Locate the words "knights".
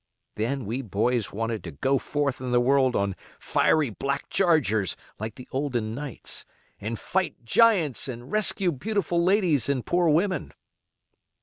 5.93-6.43